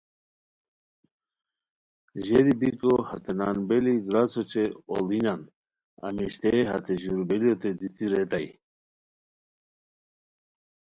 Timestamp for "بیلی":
3.67-3.95